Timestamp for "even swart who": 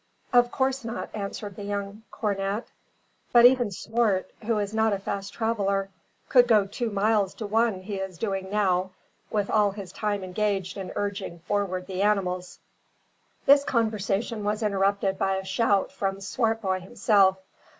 3.45-4.57